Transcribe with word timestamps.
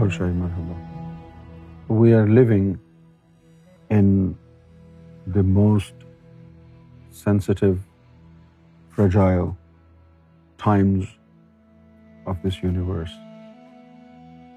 Gohar 0.00 0.08
Shah 0.08 0.30
we 1.90 2.14
are 2.14 2.26
living 2.26 2.72
in 3.92 4.06
the 5.34 5.40
most 5.50 6.04
sensitive 7.24 7.72
fragile 8.96 9.44
times 10.64 11.04
of 12.30 12.42
this 12.44 12.62
universe 12.64 13.23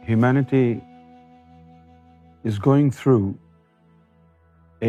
Humanity 0.08 0.82
is 2.50 2.60
going 2.66 2.92
through 3.00 3.38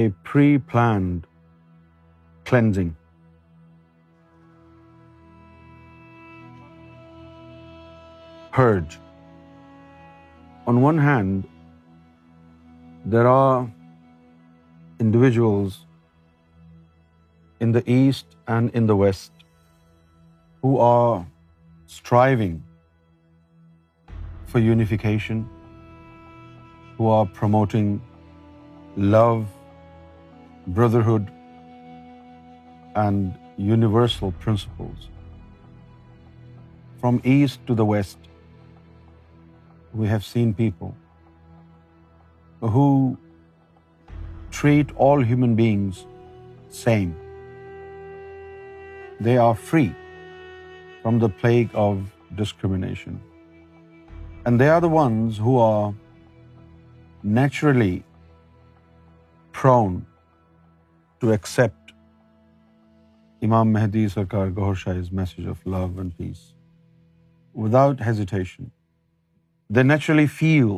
a 0.00 0.02
pre-planned 0.30 1.24
cleansing. 2.44 2.92
Purge. 8.52 8.98
On 10.68 10.80
one 10.82 11.02
hand, 11.06 11.50
there 13.16 13.26
are 13.26 13.68
individuals 15.00 15.80
in 17.58 17.72
the 17.72 17.84
East 17.98 18.38
and 18.46 18.72
in 18.82 18.86
the 18.86 18.98
West 18.98 19.44
who 20.62 20.78
are 20.78 21.26
striving 21.98 22.56
for 24.52 24.60
unification, 24.66 25.42
who 26.96 27.10
are 27.16 27.26
promoting 27.40 27.90
love, 29.16 29.42
brotherhood, 30.78 31.30
and 33.04 33.62
universal 33.74 34.34
principles. 34.46 35.06
From 37.04 37.20
east 37.36 37.60
to 37.70 37.78
the 37.82 37.86
west, 37.94 38.32
we 40.00 40.10
have 40.14 40.26
seen 40.32 40.52
people 40.64 40.94
who 42.76 42.88
treat 44.58 44.98
all 45.06 45.24
human 45.34 45.56
beings 45.62 46.04
same. 46.82 47.14
They 49.28 49.38
are 49.48 49.54
free 49.70 49.88
from 51.02 51.24
the 51.24 51.32
plague 51.42 51.80
of 51.86 52.04
discrimination. 52.44 53.16
And 54.48 54.60
they 54.60 54.68
are 54.70 54.80
the 54.80 54.86
ones 54.92 55.38
who 55.40 55.54
are 55.62 55.90
naturally 57.38 57.98
prone 59.60 59.98
to 61.20 61.30
accept 61.30 61.92
Imam 63.48 63.72
Mahdi 63.72 64.06
Sarkar 64.14 64.48
Gohar 64.58 64.74
Shah's 64.82 65.12
message 65.18 65.48
of 65.48 65.66
love 65.66 65.82
and 65.86 66.16
peace 66.18 66.38
without 67.82 68.00
hesitation 68.06 68.64
they 69.80 69.82
naturally 69.88 70.26
feel 70.38 70.70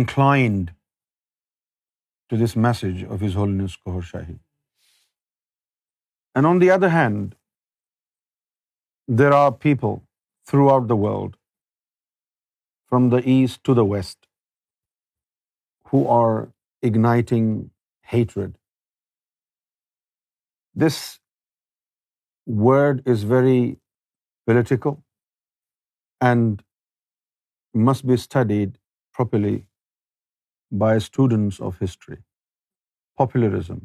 inclined 0.00 0.70
to 2.30 2.44
this 2.44 2.56
message 2.68 3.04
of 3.12 3.22
his 3.26 3.36
holiness 3.56 3.76
Gohar 3.86 4.02
Shahi 4.10 4.34
and 6.34 6.46
on 6.46 6.60
the 6.60 6.70
other 6.70 6.88
hand 6.96 7.30
there 9.18 9.32
are 9.44 9.50
people 9.70 9.98
throughout 10.74 10.88
the 10.88 10.94
world 11.08 11.36
from 12.92 13.08
the 13.14 13.22
east 13.32 13.62
to 13.68 13.74
the 13.78 13.84
west 13.92 14.18
who 15.92 16.02
are 16.18 16.36
igniting 16.90 17.48
hatred. 18.16 18.52
This 20.84 20.98
word 22.68 23.02
is 23.16 23.24
very 23.32 23.60
political 24.50 24.96
and 26.26 26.62
must 27.88 28.06
be 28.10 28.16
studied 28.24 28.76
properly 29.20 29.56
by 30.84 30.92
students 31.08 31.60
of 31.70 31.82
history. 31.86 32.20
Populism. 33.22 33.82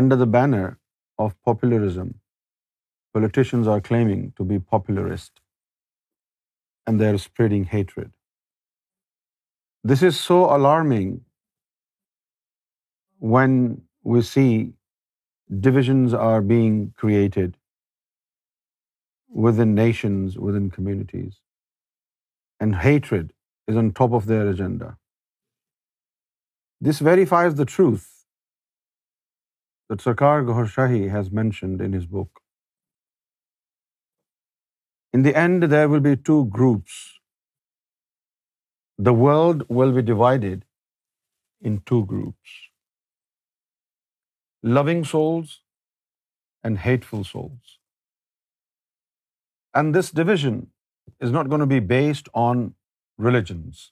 Under 0.00 0.16
the 0.22 0.30
banner 0.38 0.78
of 1.26 1.34
populism, 1.50 2.10
politicians 3.18 3.70
are 3.76 3.82
claiming 3.92 4.24
to 4.40 4.50
be 4.54 4.62
popularist 4.76 5.36
and 6.88 7.02
they 7.02 7.08
are 7.14 7.20
spreading 7.22 7.64
hatred. 7.72 8.12
This 9.90 10.02
is 10.08 10.20
so 10.26 10.38
alarming 10.54 11.10
when 13.34 13.56
we 14.14 14.22
see 14.30 14.50
divisions 15.66 16.18
are 16.28 16.40
being 16.52 16.78
created 17.02 17.56
within 19.46 19.74
nations, 19.78 20.38
within 20.48 20.70
communities, 20.78 21.34
and 22.64 22.78
hatred 22.84 23.72
is 23.72 23.82
on 23.82 23.90
top 24.02 24.16
of 24.20 24.30
their 24.32 24.54
agenda. 24.54 24.88
This 26.88 27.02
verifies 27.10 27.58
the 27.60 27.68
truth 27.74 28.08
that 29.90 30.04
Sarkar 30.04 30.34
Ghor 30.50 30.66
Shahi 30.74 31.02
has 31.18 31.32
mentioned 31.42 31.86
in 31.88 31.98
his 32.00 32.12
book. 32.18 32.30
In 35.16 35.22
the 35.26 35.34
end, 35.42 35.66
there 35.74 35.88
will 35.92 36.04
be 36.08 36.16
two 36.28 36.38
groups. 36.56 36.96
The 39.08 39.14
world 39.24 39.62
will 39.78 39.92
be 39.98 40.02
divided 40.02 40.64
in 41.70 41.78
two 41.90 42.00
groups: 42.14 42.56
loving 44.78 45.04
souls 45.12 45.54
and 46.68 46.82
hateful 46.86 47.22
souls. 47.34 47.76
And 49.80 49.98
this 49.98 50.10
division 50.20 50.58
is 51.26 51.32
not 51.36 51.48
going 51.52 51.64
to 51.64 51.72
be 51.74 51.84
based 51.94 52.28
on 52.46 52.66
religions. 53.28 53.86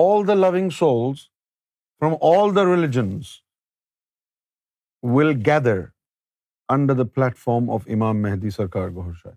All 0.00 0.26
the 0.32 0.38
loving 0.40 0.72
souls 0.80 1.28
from 2.02 2.16
all 2.30 2.56
the 2.58 2.66
religions 2.72 3.36
will 5.16 5.34
gather 5.50 5.78
under 6.78 6.98
the 7.02 7.08
platform 7.20 7.70
of 7.78 7.88
Imam 7.98 8.28
Mehdi 8.28 8.58
Sarkar 8.58 8.90
Gohar 8.98 9.16
Shah. 9.22 9.30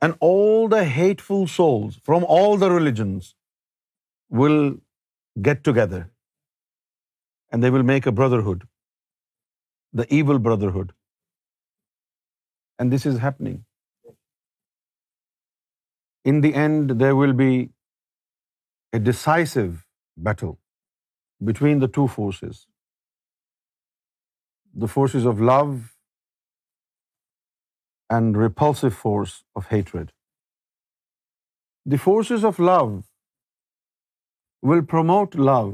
And 0.00 0.26
all 0.26 0.68
the 0.72 0.82
hateful 0.96 1.46
souls 1.58 2.00
from 2.08 2.24
all 2.36 2.58
the 2.62 2.70
religions 2.72 3.30
will 4.40 4.58
get 5.48 5.62
together 5.68 6.00
and 7.52 7.64
they 7.64 7.70
will 7.76 7.86
make 7.90 8.08
a 8.10 8.12
brotherhood, 8.20 8.66
the 9.92 10.06
evil 10.18 10.38
brotherhood. 10.50 10.92
And 12.78 12.92
this 12.96 13.06
is 13.12 13.18
happening. 13.24 13.56
In 16.32 16.40
the 16.46 16.54
end, 16.66 16.96
there 17.02 17.16
will 17.16 17.36
be 17.40 17.50
a 18.92 18.98
decisive 18.98 19.74
battle 20.28 20.58
between 21.50 21.84
the 21.84 21.88
two 21.98 22.06
forces, 22.18 22.66
the 24.78 24.92
forces 24.98 25.32
of 25.32 25.46
love 25.56 25.76
and 28.08 28.38
repulsive 28.42 28.94
force 29.04 29.34
of 29.60 29.68
hatred. 29.74 30.12
The 31.94 31.98
forces 31.98 32.44
of 32.50 32.58
love 32.68 32.92
will 34.70 34.82
promote 34.94 35.36
love, 35.48 35.72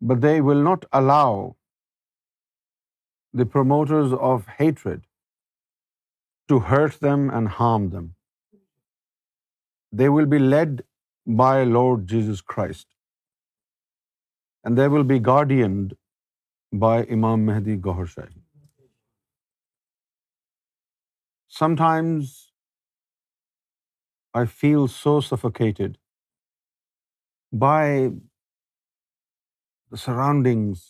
but 0.00 0.20
they 0.24 0.40
will 0.48 0.62
not 0.68 0.84
allow 1.02 1.56
the 3.42 3.46
promoters 3.56 4.12
of 4.32 4.44
hatred 4.58 5.00
to 6.52 6.58
hurt 6.72 7.00
them 7.08 7.30
and 7.38 7.54
harm 7.60 7.88
them. 7.96 8.10
They 9.92 10.08
will 10.18 10.30
be 10.36 10.38
led 10.38 10.84
by 11.26 11.54
Lord 11.64 12.06
Jesus 12.14 12.40
Christ, 12.54 12.88
and 14.62 14.78
they 14.78 14.88
will 14.94 15.10
be 15.16 15.18
guardianed 15.32 15.98
by 16.86 16.96
Imam 17.18 17.46
Mehdi 17.50 17.82
Gohar 17.88 18.08
Shahi. 18.16 18.32
Sometimes 21.56 22.30
I 24.38 24.40
feel 24.62 24.88
so 24.94 25.10
suffocated 25.26 25.92
by 27.64 27.84
the 28.06 30.00
surroundings 30.06 30.88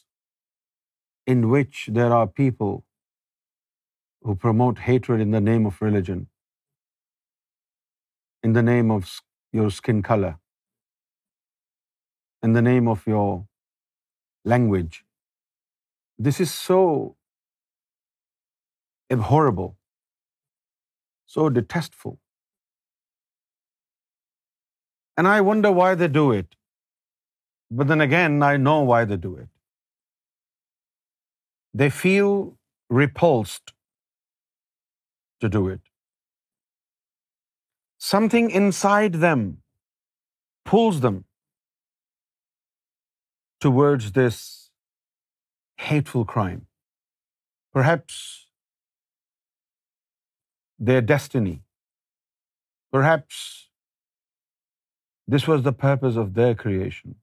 in 1.34 1.44
which 1.50 1.82
there 1.98 2.10
are 2.20 2.26
people 2.42 2.72
who 4.28 4.36
promote 4.46 4.82
hatred 4.86 5.26
in 5.26 5.38
the 5.38 5.44
name 5.50 5.70
of 5.72 5.84
religion, 5.88 6.24
in 8.48 8.58
the 8.60 8.64
name 8.72 8.96
of 8.96 9.20
your 9.60 9.70
skin 9.82 10.02
color, 10.10 10.34
in 12.48 12.60
the 12.62 12.66
name 12.68 12.92
of 12.96 13.06
your 13.14 13.28
language. 14.56 15.00
This 16.14 16.44
is 16.50 16.58
so 16.66 16.82
abhorrible 19.16 19.72
so 21.26 21.48
detestful. 21.50 22.16
And 25.16 25.28
I 25.28 25.40
wonder 25.48 25.72
why 25.72 25.94
they 25.94 26.08
do 26.08 26.26
it. 26.32 26.56
But 27.70 27.88
then 27.88 28.00
again, 28.00 28.42
I 28.42 28.56
know 28.68 28.80
why 28.92 29.04
they 29.12 29.16
do 29.16 29.34
it. 29.44 29.50
They 31.82 31.90
feel 31.90 32.32
repulsed 33.00 33.74
to 35.40 35.48
do 35.48 35.68
it. 35.68 35.80
Something 38.08 38.50
inside 38.50 39.22
them 39.24 39.46
pulls 40.64 41.00
them 41.00 41.24
towards 43.60 44.12
this 44.14 44.38
hateful 45.90 46.30
crime. 46.36 46.66
Perhaps 47.72 48.24
their 50.78 51.00
destiny. 51.00 51.62
Perhaps 52.92 53.70
this 55.26 55.46
was 55.46 55.62
the 55.62 55.72
purpose 55.72 56.16
of 56.16 56.34
their 56.34 56.54
creation, 56.54 57.14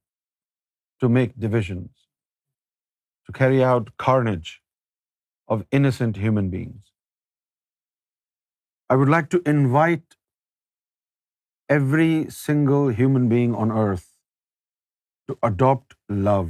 to 0.99 1.09
make 1.09 1.37
divisions, 1.39 2.07
to 3.25 3.31
carry 3.31 3.63
out 3.63 3.91
carnage 3.97 4.61
of 5.47 5.65
innocent 5.71 6.17
human 6.17 6.49
beings. 6.49 6.91
I 8.89 8.95
would 8.95 9.09
like 9.09 9.29
to 9.29 9.41
invite 9.45 10.17
every 11.69 12.29
single 12.29 12.89
human 12.89 13.29
being 13.29 13.53
on 13.55 13.71
earth 13.71 14.09
to 15.27 15.37
adopt 15.43 15.95
love 16.09 16.49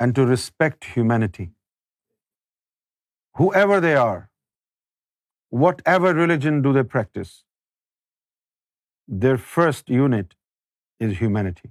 and 0.00 0.14
to 0.14 0.26
respect 0.26 0.94
humanity 0.96 1.50
whoever 3.42 3.78
they 3.84 3.94
are, 4.04 4.22
whatever 5.64 6.14
religion 6.20 6.62
do 6.66 6.72
they 6.78 6.84
practice, 6.96 7.32
their 9.26 9.38
first 9.54 9.94
unit 10.00 10.34
is 11.06 11.14
humanity. 11.20 11.70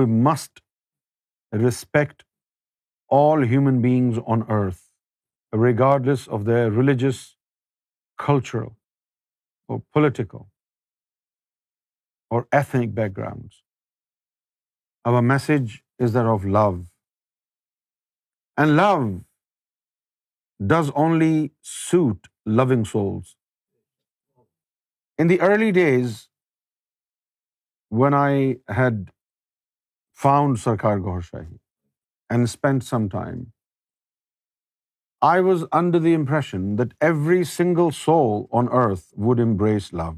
We 0.00 0.04
must 0.28 0.62
respect 1.64 2.24
all 3.16 3.46
human 3.54 3.82
beings 3.88 4.20
on 4.34 4.44
earth, 4.58 4.80
regardless 5.64 6.28
of 6.38 6.46
their 6.52 6.70
religious, 6.70 7.20
cultural, 8.26 8.70
or 9.68 9.82
political, 9.98 10.46
or 12.30 12.40
ethnic 12.60 12.94
backgrounds. 13.00 13.60
Our 15.10 15.20
message 15.34 15.76
is 16.06 16.16
that 16.16 16.30
of 16.30 16.48
love. 16.60 16.80
And 18.56 18.82
love 18.84 19.12
does 20.70 20.90
only 21.04 21.52
suit 21.60 22.28
loving 22.60 22.84
souls. 22.84 23.36
In 25.18 25.32
the 25.32 25.40
early 25.40 25.72
days, 25.72 26.12
when 27.88 28.14
I 28.14 28.56
had 28.80 28.98
found 30.12 30.62
Sarkar 30.64 30.96
Gaur 31.06 31.20
Shahi 31.22 31.58
and 32.30 32.48
spent 32.50 32.84
some 32.84 33.08
time, 33.08 33.40
I 35.20 35.40
was 35.40 35.64
under 35.80 35.98
the 36.04 36.14
impression 36.20 36.76
that 36.82 36.94
every 37.00 37.44
single 37.44 37.92
soul 38.04 38.48
on 38.50 38.68
earth 38.68 39.04
would 39.16 39.40
embrace 39.40 39.92
love. 39.92 40.16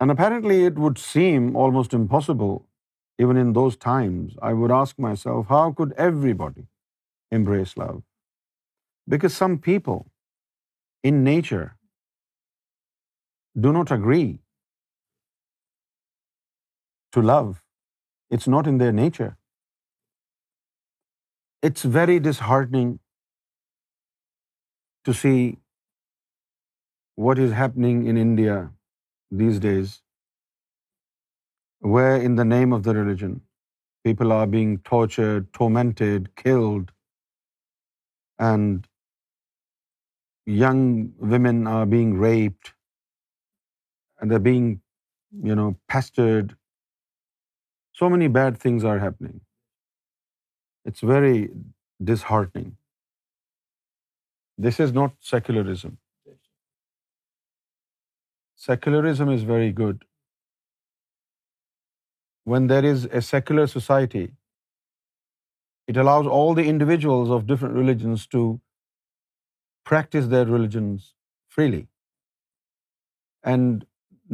And 0.00 0.10
apparently 0.10 0.64
it 0.64 0.78
would 0.78 0.98
seem 0.98 1.54
almost 1.56 1.94
impossible, 2.02 2.66
even 3.18 3.36
in 3.36 3.52
those 3.52 3.76
times. 3.76 4.34
I 4.40 4.52
would 4.52 4.72
ask 4.72 4.98
myself, 4.98 5.46
how 5.48 5.70
could 5.72 5.94
everybody 6.10 6.66
embrace 7.36 7.76
love. 7.82 8.02
Because 9.14 9.34
some 9.40 9.56
people 9.66 10.04
in 11.10 11.22
nature 11.24 11.66
do 13.66 13.72
not 13.76 13.92
agree 13.98 14.38
to 17.16 17.26
love. 17.34 17.50
It's 18.36 18.48
not 18.56 18.66
in 18.72 18.80
their 18.82 18.96
nature. 19.00 19.30
It's 21.68 21.86
very 21.94 22.18
disheartening 22.26 22.90
to 25.06 25.14
see 25.22 25.40
what 27.26 27.40
is 27.46 27.56
happening 27.60 28.04
in 28.12 28.20
India 28.22 28.58
these 29.40 29.58
days, 29.64 29.96
where 31.94 32.20
in 32.28 32.36
the 32.42 32.44
name 32.44 32.76
of 32.76 32.84
the 32.84 32.94
religion, 32.98 33.32
people 34.04 34.36
are 34.38 34.46
being 34.58 34.78
tortured, 34.92 35.52
tormented, 35.62 36.32
killed, 36.44 36.86
and 38.46 38.88
young 40.62 40.82
women 41.34 41.66
are 41.72 41.86
being 41.94 42.14
raped, 42.24 42.72
and 44.20 44.30
they're 44.30 44.46
being, 44.50 44.76
pestered. 45.92 46.52
So 47.98 48.08
many 48.12 48.28
bad 48.36 48.58
things 48.60 48.84
are 48.92 48.98
happening. 49.00 49.40
It's 50.90 51.04
very 51.10 51.50
disheartening. 52.10 52.70
This 54.66 54.80
is 54.84 54.94
not 54.98 55.18
secularism. 55.30 55.92
Secularism 58.68 59.34
is 59.36 59.44
very 59.50 59.74
good. 59.82 60.06
When 62.54 62.70
there 62.72 62.94
is 62.94 63.08
a 63.22 63.24
secular 63.32 63.70
society, 63.78 64.26
it 65.92 65.98
allows 66.00 66.30
all 66.38 66.50
the 66.56 66.66
individuals 66.70 67.30
of 67.34 67.46
different 67.50 67.76
religions 67.82 68.24
to 68.34 68.42
practice 69.90 70.26
their 70.34 70.48
religions 70.50 71.06
freely. 71.56 71.82
And 73.52 73.86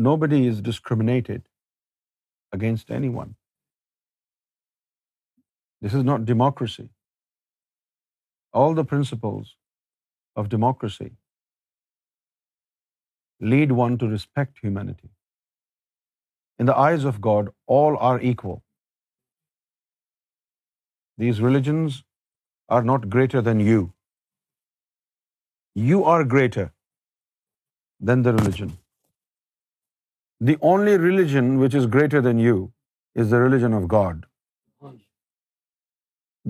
nobody 0.06 0.40
is 0.52 0.62
discriminated 0.68 1.44
against 2.58 2.90
anyone. 2.98 3.36
This 5.86 5.96
is 6.00 6.04
not 6.10 6.28
democracy. 6.32 6.88
All 8.60 8.76
the 8.78 8.88
principles 8.94 9.54
of 10.42 10.52
democracy 10.58 11.10
lead 13.54 13.78
one 13.80 13.98
to 14.02 14.12
respect 14.16 14.64
humanity. 14.66 15.10
In 16.62 16.70
the 16.70 16.78
eyes 16.88 17.08
of 17.12 17.26
God, 17.30 17.56
all 17.78 18.04
are 18.10 18.16
equal. 18.34 18.52
These 21.22 21.40
religions 21.48 21.98
are 22.76 22.84
not 22.90 23.08
greater 23.14 23.42
than 23.48 23.64
you. 23.66 23.82
You 25.88 25.98
are 26.12 26.24
greater 26.34 26.64
than 28.10 28.26
the 28.28 28.32
religion. 28.36 28.72
The 30.48 30.56
only 30.70 30.96
religion 31.04 31.52
which 31.64 31.76
is 31.82 31.86
greater 31.98 32.22
than 32.28 32.42
you 32.44 32.62
is 33.22 33.30
the 33.34 33.40
religion 33.42 33.78
of 33.80 33.86
God. 33.94 34.26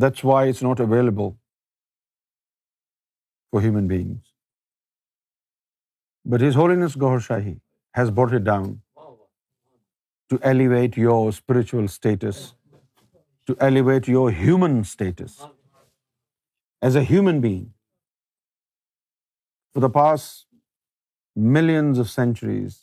That's 0.04 0.24
why 0.30 0.38
it's 0.52 0.64
not 0.68 0.80
available 0.86 1.30
for 3.50 3.62
human 3.66 3.92
beings. 3.94 4.22
But 6.24 6.46
His 6.46 6.58
Holiness 6.62 6.98
Gaur 7.04 7.18
Shahi 7.28 7.54
has 8.00 8.10
brought 8.18 8.34
it 8.40 8.44
down 8.44 8.68
to 10.32 10.42
elevate 10.44 11.00
your 11.08 11.22
spiritual 11.40 11.96
status 12.00 12.44
to 13.48 13.56
elevate 13.68 14.10
your 14.12 14.24
human 14.42 14.78
status 14.90 15.36
as 16.90 16.98
a 17.00 17.04
human 17.12 17.40
being. 17.46 17.66
For 19.72 19.82
the 19.84 19.94
past 19.96 20.46
millions 21.56 21.98
of 22.04 22.10
centuries, 22.14 22.78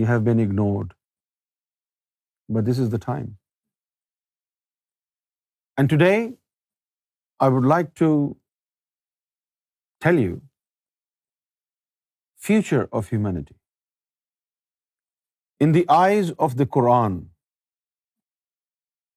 you 0.00 0.06
have 0.12 0.24
been 0.30 0.42
ignored. 0.46 0.94
But 2.56 2.66
this 2.70 2.80
is 2.84 2.90
the 2.90 3.04
time. 3.04 3.28
And 5.80 5.90
today, 5.94 6.34
I 7.46 7.48
would 7.56 7.66
like 7.72 7.90
to 8.02 8.10
tell 10.06 10.20
you 10.20 10.40
future 12.52 12.84
of 13.00 13.10
humanity. 13.14 13.56
In 15.66 15.72
the 15.78 15.84
eyes 16.02 16.32
of 16.48 16.56
the 16.62 16.72
Quran, 16.78 17.20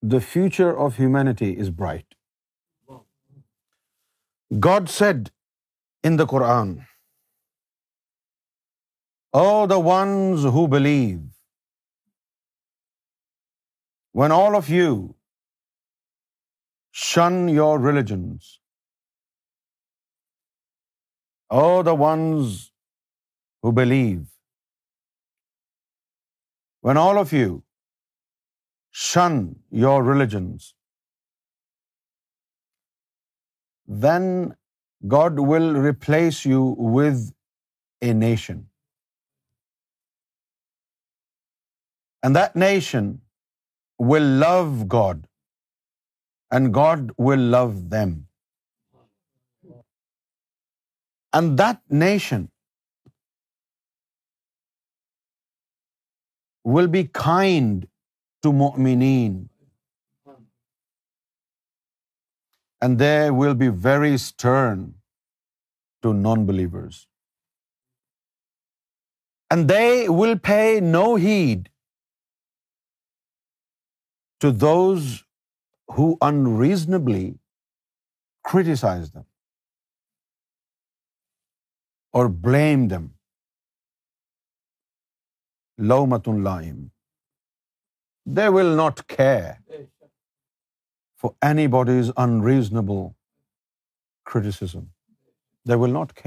the 0.02 0.22
future 0.28 0.72
of 0.86 0.98
humanity 1.00 1.52
is 1.66 1.70
bright. 1.82 2.16
God 4.68 4.90
said 4.90 5.28
in 6.10 6.18
the 6.22 6.28
Quran, 6.32 6.72
"Oh, 9.42 9.62
the 9.74 9.82
ones 9.90 10.48
who 10.56 10.64
believe, 10.74 11.22
when 14.22 14.36
all 14.40 14.60
of 14.60 14.74
you 14.76 14.90
shun 17.06 17.40
your 17.54 17.72
religions, 17.86 18.52
oh, 21.64 21.80
the 21.92 21.98
ones 22.04 22.60
who 23.64 23.76
believe, 23.82 24.22
when 26.90 27.08
all 27.08 27.26
of 27.26 27.42
you 27.42 27.60
shun 28.92 29.38
your 29.84 29.96
religions, 30.04 30.74
then 34.06 34.28
God 35.16 35.40
will 35.52 35.74
replace 35.90 36.44
you 36.46 36.62
with 36.98 37.32
a 38.02 38.14
nation. 38.14 38.68
And 42.24 42.36
that 42.36 42.56
nation 42.56 43.14
will 44.12 44.28
love 44.48 44.88
God, 44.88 45.28
and 46.52 46.74
God 46.74 47.14
will 47.18 47.46
love 47.58 47.76
them. 47.90 48.28
And 51.34 51.58
that 51.58 51.82
nation 51.94 52.50
will 56.64 56.92
be 57.00 57.06
kind 57.26 57.80
to 58.44 58.52
مؤمنین 58.66 59.34
and 62.86 63.00
they 63.00 63.12
will 63.38 63.56
be 63.58 63.68
very 63.84 64.14
stern 64.14 64.86
to 66.02 66.14
non 66.22 66.46
believers 66.46 67.06
and 69.56 69.70
they 69.70 69.82
will 70.20 70.38
pay 70.48 70.60
no 70.92 71.04
heed 71.26 71.68
to 74.44 74.52
those 74.62 75.06
who 75.98 76.12
unreasonably 76.62 77.26
criticise 78.52 79.14
them 79.14 79.22
or 82.20 82.30
blame 82.46 82.88
them 82.96 83.06
لو 85.88 86.06
متن 86.16 86.44
لائم 86.44 86.84
they 88.38 88.48
will 88.54 88.66
not 88.78 89.00
care 89.18 89.52
for 91.22 91.30
anybody 91.76 91.98
is 92.00 92.12
unreasonable 92.46 93.04
they 95.70 95.76
will 95.82 95.94
not 95.94 96.20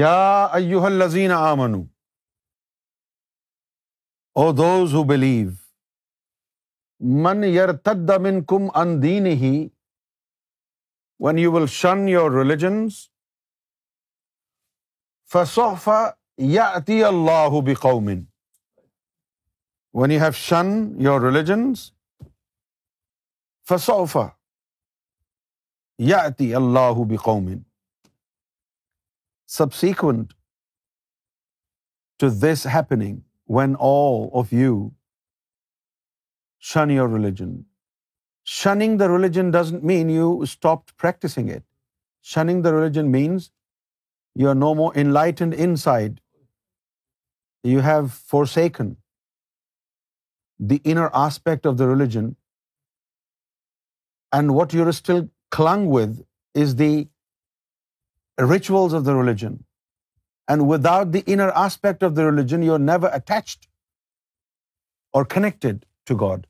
یا 0.00 0.12
ایوہ 0.56 0.84
الذین 0.86 1.30
آمنو 1.36 1.80
O 4.42 4.50
those 4.56 4.94
who 4.94 5.02
believe 5.08 5.48
من 7.24 7.44
یرتد 7.44 8.10
منکم 8.22 8.68
کم 8.70 8.80
ان 8.80 9.02
دین 9.02 9.26
ہی 9.40 9.56
one 11.24 11.38
you 11.38 11.52
will 11.52 11.66
shun 11.72 12.08
your 12.08 12.38
religions 12.44 12.98
فسوف 15.32 15.88
یا 16.52 16.64
اتی 16.80 17.02
اللہ 17.04 17.60
بقومن 17.66 18.24
when 20.02 20.10
you 20.10 20.20
have 20.20 20.30
shun 20.34 20.68
your 21.04 21.20
religions 21.26 21.80
فسوفا 23.68 24.24
عتی 26.16 26.54
اللہ 26.54 27.02
قومن 27.24 27.58
sequent 29.80 30.32
to 32.20 32.28
this 32.42 32.66
happening 32.74 33.18
when 33.56 33.74
all 33.90 34.26
of 34.40 34.52
you 34.52 34.88
shun 36.72 36.90
your 36.94 37.16
religion 37.18 37.52
shunning 38.56 38.98
the 38.98 39.08
religion 39.16 39.50
does 39.60 39.72
mean 39.92 40.10
you 40.16 40.36
stop 40.48 40.86
practising 41.02 41.50
it 41.56 41.64
shunning 42.34 42.62
the 42.62 42.72
religion 42.80 43.12
means 43.12 43.50
you 44.42 44.48
are 44.50 44.54
no 44.54 44.74
more 44.82 44.88
in 44.94 45.12
light 45.14 45.42
and 45.42 45.54
inside 45.86 46.20
you 47.74 47.80
have 47.92 48.06
forsaken 48.58 48.92
the 50.58 50.80
inner 50.84 51.10
aspect 51.14 51.66
of 51.66 51.76
the 51.76 51.88
religion, 51.88 52.36
and 54.32 54.54
what 54.54 54.72
you're 54.72 54.92
still 54.92 55.28
clung 55.50 55.86
with 55.86 56.24
is 56.54 56.76
the 56.76 57.08
rituals 58.38 58.92
of 58.92 59.04
the 59.04 59.14
religion. 59.14 59.64
And 60.46 60.68
without 60.68 61.12
the 61.12 61.24
inner 61.26 61.50
aspect 61.52 62.02
of 62.02 62.14
the 62.14 62.24
religion, 62.24 62.62
you're 62.62 62.78
never 62.78 63.10
attached 63.12 63.68
or 65.12 65.24
connected 65.24 65.86
to 66.06 66.14
God. 66.14 66.46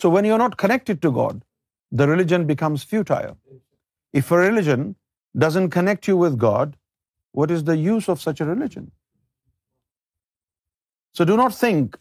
So 0.00 0.08
when 0.08 0.24
you're 0.24 0.38
not 0.38 0.56
connected 0.56 1.02
to 1.02 1.10
God, 1.10 1.44
the 1.90 2.08
religion 2.08 2.46
becomes 2.46 2.84
futile. 2.84 3.36
If 4.12 4.30
a 4.30 4.38
religion 4.38 4.96
doesn't 5.36 5.70
connect 5.70 6.08
you 6.08 6.16
with 6.16 6.38
God, 6.38 6.76
what 7.32 7.50
is 7.50 7.64
the 7.64 7.76
use 7.76 8.08
of 8.08 8.20
such 8.20 8.40
a 8.40 8.46
religion? 8.46 8.92
So 11.12 11.24
do 11.24 11.36
not 11.36 11.54
think 11.54 11.94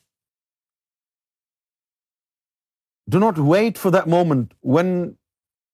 do 3.13 3.19
not 3.23 3.39
wait 3.53 3.77
for 3.77 3.89
that 3.95 4.07
moment 4.07 4.53
when 4.75 4.87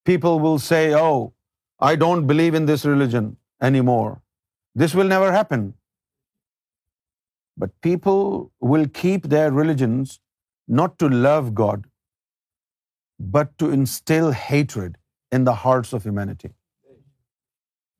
people 0.10 0.40
will 0.46 0.58
say, 0.60 0.94
oh, 0.94 1.34
I 1.80 1.96
don't 1.96 2.28
believe 2.32 2.56
in 2.60 2.66
this 2.70 2.86
religion 2.86 3.36
anymore. 3.68 4.22
This 4.82 4.96
will 4.96 5.12
never 5.14 5.32
happen. 5.32 5.64
But 7.62 7.76
people 7.82 8.24
will 8.72 8.86
keep 9.02 9.30
their 9.36 9.52
religions 9.52 10.20
not 10.68 10.98
to 11.00 11.08
love 11.26 11.54
God, 11.60 11.86
but 13.36 13.58
to 13.60 13.70
instill 13.78 14.32
hatred 14.32 14.98
in 15.32 15.46
the 15.46 15.58
hearts 15.66 15.94
of 15.94 16.04
humanity. 16.04 16.50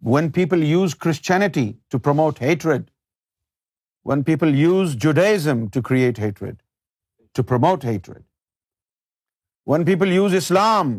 When 0.02 0.32
people 0.40 0.66
use 0.72 0.94
Christianity 1.06 1.68
to 1.92 2.00
promote 2.10 2.40
hatred, 2.40 2.92
when 4.04 4.24
people 4.24 4.60
use 4.64 4.98
Judaism 5.08 5.64
to 5.78 5.82
create 5.90 6.22
hatred, 6.26 6.60
to 7.36 7.46
promote 7.54 7.88
hatred, 7.94 8.20
when 9.70 9.84
people 9.86 10.12
use 10.12 10.34
Islam 10.34 10.94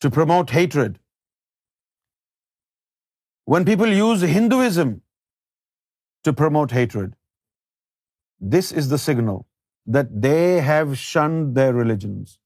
to 0.00 0.10
promote 0.10 0.54
hatred, 0.58 0.98
when 3.44 3.66
people 3.66 3.92
use 3.98 4.22
Hinduism 4.22 4.94
to 6.28 6.32
promote 6.32 6.72
hatred, 6.78 7.12
this 8.40 8.72
is 8.72 8.88
the 8.88 8.98
signal 9.04 9.46
that 9.86 10.08
they 10.28 10.60
have 10.70 10.96
shunned 10.98 11.54
their 11.54 11.74
religions. 11.74 12.38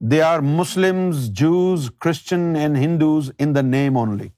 They 0.00 0.20
are 0.20 0.42
Muslims, 0.42 1.28
Jews, 1.28 1.90
Christian 1.90 2.56
and 2.56 2.76
Hindus 2.76 3.32
in 3.38 3.52
the 3.52 3.62
name 3.62 3.96
only. 3.96 4.32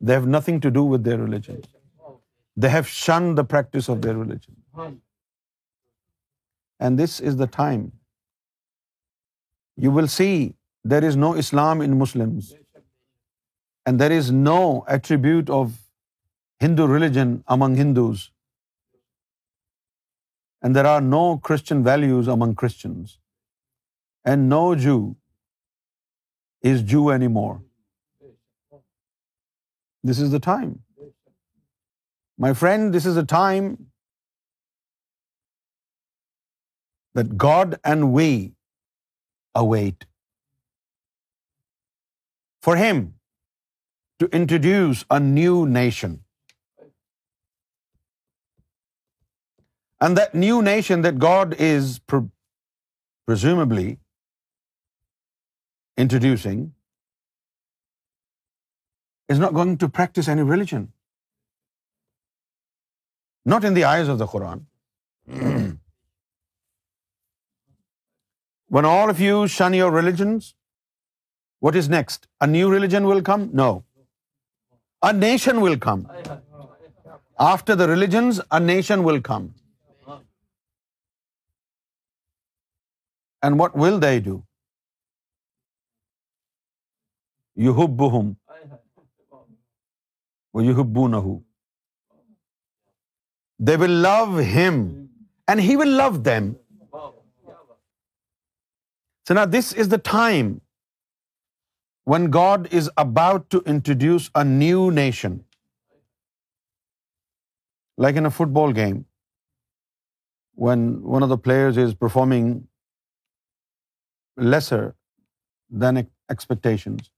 They 0.00 0.12
have 0.12 0.26
nothing 0.26 0.60
to 0.60 0.70
do 0.70 0.84
with 0.84 1.04
their 1.04 1.18
religion. 1.18 1.62
They 2.56 2.68
have 2.70 2.88
shunned 2.88 3.36
the 3.36 3.48
practice 3.56 3.88
of 3.88 4.00
their 4.00 4.16
religion 4.16 4.98
and 6.86 7.02
this 7.02 7.14
is 7.30 7.38
the 7.42 7.48
time. 7.58 7.86
You 9.84 9.94
will 9.98 10.10
see 10.14 10.32
there 10.94 11.08
is 11.10 11.16
no 11.24 11.30
Islam 11.42 11.86
in 11.86 11.96
Muslims, 12.02 12.50
and 13.86 14.02
there 14.04 14.18
is 14.22 14.30
no 14.44 14.58
attribute 14.96 15.52
of 15.60 15.72
Hindu 16.66 16.86
religion 16.92 17.32
among 17.56 17.74
Hindus, 17.80 18.22
and 20.62 20.80
there 20.80 20.88
are 20.92 21.02
no 21.08 21.24
Christian 21.50 21.82
values 21.90 22.30
among 22.36 22.54
Christians, 22.64 23.18
and 24.32 24.48
no 24.54 24.62
Jew 24.86 25.00
is 26.72 26.86
Jew 26.94 27.04
anymore. 27.18 27.52
This 30.10 30.24
is 30.26 30.34
the 30.34 30.44
time. 30.46 30.70
My 32.44 32.52
friend, 32.60 32.92
this 32.92 33.10
is 33.14 33.24
a 33.26 33.28
time 33.38 33.72
that 37.20 37.36
God 37.44 37.78
and 37.92 38.10
we 38.18 38.30
await. 39.64 40.08
For 42.66 42.74
him 42.78 42.98
to 44.22 44.26
introduce 44.38 44.98
a 45.14 45.16
new 45.22 45.54
nation. 45.76 46.12
And 50.00 50.20
that 50.20 50.36
new 50.42 50.60
nation 50.68 51.02
that 51.06 51.18
God 51.24 51.56
is 51.68 51.88
presumably 52.10 53.88
introducing 56.04 56.60
is 59.28 59.42
not 59.44 59.58
going 59.60 59.76
to 59.84 59.92
practice 59.98 60.32
any 60.38 60.46
religion. 60.54 60.88
Not 63.56 63.64
in 63.64 63.74
the 63.74 63.86
eyes 63.94 64.16
of 64.16 64.26
the 64.26 64.34
Quran. 64.36 64.66
Mm. 65.38 65.70
When 68.74 68.88
all 68.90 69.10
of 69.12 69.18
you 69.22 69.40
shun 69.54 69.74
your 69.78 69.88
religions, 69.94 70.46
what 71.64 71.76
is 71.80 71.90
next? 71.94 72.28
A 72.44 72.46
new 72.52 72.68
religion 72.76 73.08
will 73.10 73.24
come? 73.28 73.42
No. 73.60 73.68
A 75.08 75.10
nation 75.16 75.60
will 75.64 75.76
come. 75.86 76.06
After 77.48 77.76
the 77.80 77.88
religions, 77.90 78.40
a 78.58 78.60
nation 78.70 79.04
will 79.08 79.20
come. 79.28 79.44
And 83.46 83.62
what 83.62 83.76
will 83.84 84.00
they 84.06 84.14
do? 84.30 84.38
Yuhubbuhum 87.66 88.28
wa 90.58 90.62
yuhubbunahu. 90.70 91.36
They 93.68 93.78
will 93.86 93.96
love 94.10 94.36
him 94.58 94.76
and 95.52 95.68
he 95.70 95.78
will 95.82 95.96
love 96.04 96.20
them. 96.32 96.50
So 99.28 99.34
now 99.38 99.44
this 99.54 99.70
is 99.82 99.90
the 99.90 100.00
time 100.08 100.50
when 102.12 102.24
God 102.36 102.68
is 102.80 102.90
about 103.02 103.48
to 103.54 103.60
introduce 103.72 104.24
a 104.40 104.42
new 104.46 104.80
nation. 104.98 105.40
Like 108.04 108.16
in 108.22 108.26
a 108.30 108.32
football 108.38 108.72
game, 108.78 108.96
when 110.66 110.86
one 111.16 111.24
of 111.26 111.30
the 111.32 111.38
players 111.44 111.78
is 111.82 111.94
performing 112.02 112.48
lesser 114.54 114.82
than 115.84 116.00
expectations, 116.36 117.12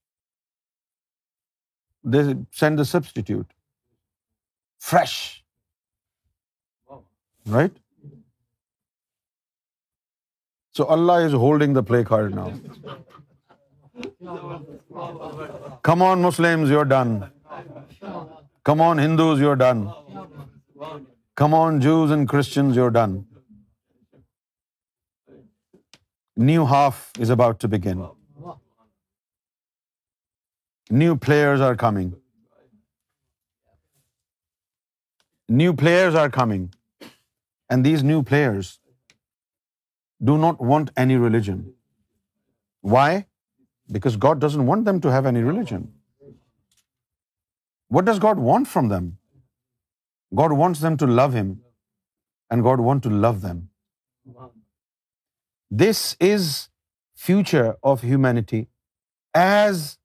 they 2.17 2.23
send 2.65 2.85
a 2.85 2.87
substitute. 2.91 3.57
Fresh. 4.91 5.19
Right? 7.57 7.73
So 10.79 10.85
Allah 10.93 11.17
is 11.25 11.35
holding 11.41 11.75
the 11.79 11.83
play 11.89 12.05
card 12.07 12.33
now. 12.37 12.45
Come 15.89 16.03
on, 16.07 16.25
Muslims, 16.25 16.73
you're 16.75 16.91
done. 16.93 17.13
Come 18.71 18.83
on, 18.89 19.05
Hindus, 19.05 19.45
you're 19.45 19.61
done. 19.61 19.85
Come 21.43 21.57
on, 21.61 21.81
Jews 21.87 22.17
and 22.19 22.29
Christians, 22.35 22.81
you're 22.81 22.91
done. 22.99 23.17
New 26.53 26.69
half 26.75 27.03
is 27.27 27.35
about 27.39 27.65
to 27.65 27.75
begin. 27.79 28.05
New 31.05 31.17
players 31.29 31.67
are 31.71 31.75
coming. 31.89 32.15
New 35.65 35.83
players 35.83 36.25
are 36.25 36.31
coming. 36.41 36.73
And 37.69 37.91
these 37.91 38.11
new 38.15 38.25
players 38.33 38.73
do 40.23 40.37
not 40.37 40.61
want 40.61 40.91
any 40.97 41.17
religion. 41.17 41.75
Why? 42.81 43.27
Because 43.91 44.17
God 44.17 44.41
doesn't 44.41 44.67
want 44.67 44.85
them 44.85 45.01
to 45.01 45.11
have 45.11 45.27
any 45.27 45.43
religion. 45.43 45.93
What 47.89 48.05
does 48.05 48.19
God 48.19 48.39
want 48.39 48.69
from 48.69 48.89
them? 48.89 49.19
God 50.35 50.53
wants 50.53 50.81
them 50.81 50.97
to 50.97 51.07
love 51.07 51.33
Him, 51.33 51.61
and 52.51 52.63
God 52.63 52.81
wants 52.81 53.07
to 53.07 53.11
love 53.11 53.41
them. 53.43 53.69
This 55.71 56.17
is 56.21 56.71
future 57.15 57.77
of 57.83 58.03
humanity 58.03 58.69
as 59.33 59.99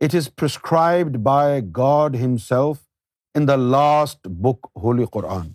it 0.00 0.14
is 0.14 0.28
prescribed 0.28 1.22
by 1.22 1.60
God 1.60 2.16
Himself 2.16 2.88
in 3.34 3.46
the 3.46 3.56
last 3.56 4.20
book, 4.22 4.70
Holy 4.74 5.06
Quran. 5.06 5.46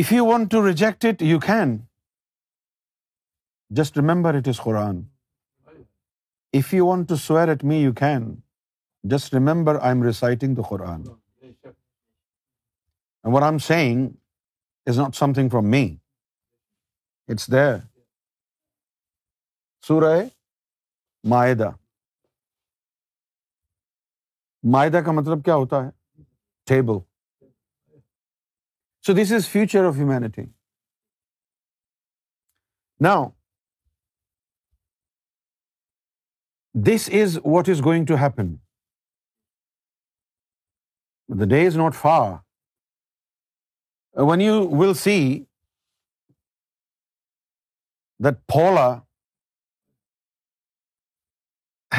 If 0.00 0.10
you 0.12 0.16
you 0.16 0.24
want 0.26 0.50
to 0.50 0.60
reject 0.66 1.04
it 1.06 1.22
can 1.44 1.70
just 3.76 3.96
remember 3.98 4.34
it 4.38 4.48
is 4.48 4.56
Quran 4.62 4.96
if 6.58 6.72
you 6.74 6.86
want 6.86 7.08
to 7.08 7.16
swear 7.22 7.48
at 7.48 7.64
me 7.70 7.76
you 7.76 7.92
can 8.00 8.24
just 9.16 9.34
remember 9.34 9.78
I 9.80 9.92
am 9.96 10.02
reciting 10.06 10.54
the 10.54 10.62
Quran 10.68 11.00
what 13.24 13.42
I 13.42 13.50
am 13.50 13.58
saying 13.68 14.06
is 14.90 14.98
not 14.98 15.16
something 15.34 15.48
from 15.52 15.70
me 15.76 15.84
it's 17.32 17.50
the 17.52 17.82
معاہدہ 21.30 21.70
معاہدہ 24.72 25.00
کا 25.06 25.12
مطلب 25.20 25.44
کیا 25.44 25.54
ہوتا 25.62 25.84
ہے 25.86 25.90
ٹھیک 26.66 26.84
so 29.06 29.12
this 29.14 29.32
is 29.32 29.46
future 29.48 29.84
of 29.88 29.96
humanity 29.96 30.42
now 33.04 33.24
this 36.86 37.08
is 37.20 37.36
what 37.52 37.68
is 37.72 37.80
going 37.84 38.04
to 38.08 38.14
happen 38.22 38.52
the 41.40 41.48
day 41.54 41.66
is 41.66 41.76
not 41.82 41.94
for 42.00 42.30
one 44.30 44.40
you 44.40 44.54
will 44.80 44.94
see 45.02 45.18
دال 48.24 48.84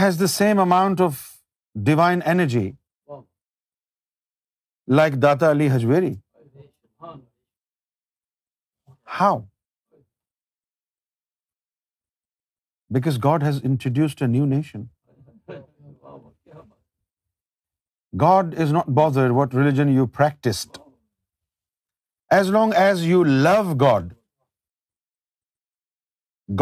has 0.02 0.20
the 0.20 0.28
same 0.38 0.60
amount 0.60 1.02
of 1.08 1.22
divine 1.92 2.22
energy 2.38 2.70
like 4.98 5.14
Data 5.24 5.52
Ali 5.52 5.76
Hajveri 5.76 6.16
How? 9.20 9.48
Because 12.98 13.18
God 13.18 13.44
has 13.44 13.62
introduced 13.70 14.22
a 14.26 14.28
new 14.34 14.46
nation. 14.52 14.90
God 18.26 18.54
is 18.66 18.72
not 18.76 18.94
bothered 19.00 19.34
what 19.40 19.54
religion 19.54 19.90
you 19.96 20.06
practiced. 20.20 20.80
As 22.38 22.50
long 22.58 22.74
as 22.84 23.06
you 23.08 23.24
love 23.50 23.78
God, 23.84 24.08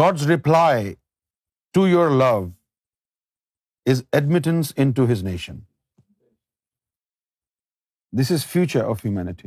God's 0.00 0.26
reply 0.32 0.96
to 1.78 1.86
your 1.92 2.08
love 2.22 2.50
is 3.94 4.04
admittance 4.20 4.72
into 4.86 5.06
His 5.12 5.22
nation. 5.28 5.62
This 8.12 8.34
is 8.38 8.48
future 8.58 8.84
of 8.94 9.06
humanity. 9.08 9.44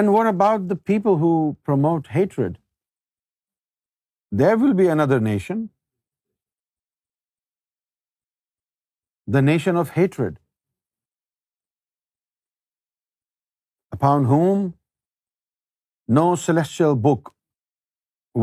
And 0.00 0.12
what 0.12 0.26
about 0.30 0.68
the 0.68 0.80
people 0.90 1.18
who 1.22 1.32
promote 1.70 2.10
hatred? 2.18 2.58
There 4.40 4.58
will 4.60 4.76
be 4.76 4.86
another 4.92 5.18
nation, 5.26 5.66
the 9.36 9.42
nation 9.48 9.80
of 9.80 9.90
hatred, 9.96 10.38
upon 13.98 14.30
whom 14.30 14.64
no 16.20 16.26
celestial 16.44 16.98
book 17.08 17.34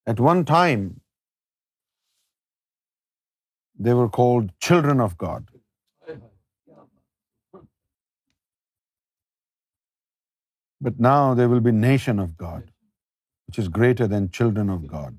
At 0.06 0.20
one 0.20 0.44
time, 0.44 1.00
they 3.78 3.92
were 3.92 4.08
called 4.08 4.52
children 4.58 5.00
of 5.00 5.18
God. 5.18 5.48
But 10.86 11.00
now 11.00 11.34
they 11.34 11.46
will 11.46 11.60
be 11.60 11.72
nation 11.72 12.18
of 12.18 12.36
God, 12.36 12.70
which 13.46 13.58
is 13.58 13.68
greater 13.68 14.06
than 14.06 14.30
children 14.30 14.70
of 14.70 14.86
God. 14.98 15.16